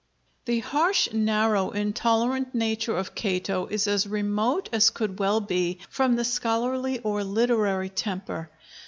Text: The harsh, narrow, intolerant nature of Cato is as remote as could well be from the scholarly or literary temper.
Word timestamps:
The 0.45 0.61
harsh, 0.61 1.13
narrow, 1.13 1.69
intolerant 1.69 2.55
nature 2.55 2.97
of 2.97 3.13
Cato 3.13 3.67
is 3.67 3.87
as 3.87 4.07
remote 4.07 4.67
as 4.73 4.89
could 4.89 5.19
well 5.19 5.41
be 5.41 5.77
from 5.91 6.15
the 6.15 6.25
scholarly 6.25 6.97
or 6.97 7.23
literary 7.23 7.89
temper. 7.89 8.49